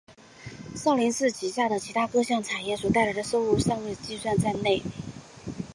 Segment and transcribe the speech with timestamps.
[0.75, 4.81] 少林寺旗下的其它各项产业所带来的收入尚未计算在内。